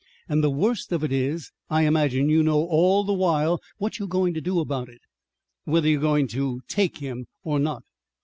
[0.27, 4.07] And the worst of it is, I imagine you know all the while what you're
[4.07, 5.01] going to do about it
[5.65, 7.83] whether you're going to take him or not."